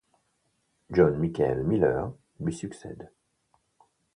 [0.89, 2.07] John Michael Miller
[2.39, 3.11] lui succède.